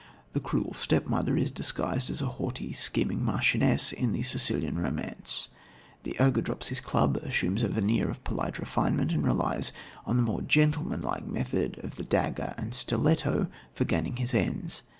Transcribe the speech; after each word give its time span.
The 0.33 0.39
cruel 0.39 0.73
stepmother 0.73 1.37
is 1.37 1.51
disguised 1.51 2.09
as 2.09 2.23
a 2.23 2.25
haughty, 2.25 2.73
scheming 2.73 3.23
marchioness 3.23 3.91
in 3.91 4.13
The 4.13 4.23
Sicilian 4.23 4.79
Romance. 4.79 5.47
The 6.01 6.17
ogre 6.17 6.41
drops 6.41 6.69
his 6.69 6.79
club, 6.79 7.17
assumes 7.17 7.61
a 7.61 7.67
veneer 7.67 8.09
of 8.09 8.23
polite 8.23 8.57
refinement 8.57 9.11
and 9.11 9.23
relies 9.23 9.71
on 10.07 10.15
the 10.17 10.23
more 10.23 10.41
gentlemanlike 10.41 11.27
method 11.27 11.79
of 11.83 11.97
the 11.97 12.03
dagger 12.03 12.55
and 12.57 12.73
stiletto 12.73 13.47
for 13.75 13.83
gaining 13.83 14.15
his 14.15 14.33
ends. 14.33 14.81